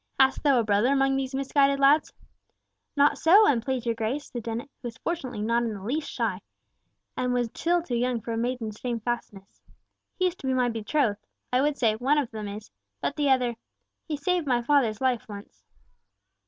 [0.19, 2.11] Hast thou a brother among these misguided lads?"
[2.95, 6.09] "Not so, an please your Grace," said Dennet, who fortunately was not in the least
[6.11, 6.41] shy,
[7.15, 9.61] and was still too young for a maiden's shamefastness.
[10.17, 11.27] "He is to be my betrothed.
[11.53, 15.63] I would say, one of them is, but the other—he saved my father's life once."